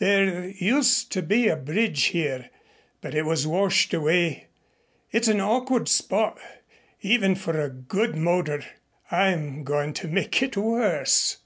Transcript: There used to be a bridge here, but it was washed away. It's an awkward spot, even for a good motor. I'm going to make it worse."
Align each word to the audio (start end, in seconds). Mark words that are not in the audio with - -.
There 0.00 0.44
used 0.46 1.10
to 1.12 1.22
be 1.22 1.48
a 1.48 1.56
bridge 1.56 2.04
here, 2.12 2.50
but 3.00 3.14
it 3.14 3.24
was 3.24 3.46
washed 3.46 3.94
away. 3.94 4.48
It's 5.12 5.28
an 5.28 5.40
awkward 5.40 5.88
spot, 5.88 6.38
even 7.00 7.34
for 7.34 7.58
a 7.58 7.70
good 7.70 8.14
motor. 8.14 8.62
I'm 9.10 9.64
going 9.64 9.94
to 9.94 10.08
make 10.08 10.42
it 10.42 10.58
worse." 10.58 11.36